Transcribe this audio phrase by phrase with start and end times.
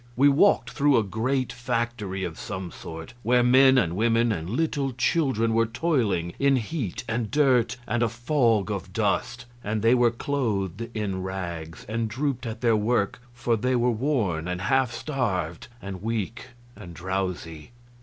[0.15, 4.93] We walked through a great factory of some sort, where men and women and little
[4.93, 10.09] children were toiling in heat and dirt and a fog of dust; and they were
[10.09, 15.67] clothed in rags, and drooped at their work, for they were worn and half starved,
[15.83, 17.69] and weak and drowsy.